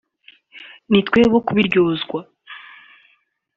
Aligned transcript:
nitwe 0.89 1.19
bo 1.31 1.39
kubiryozwa 1.45 2.19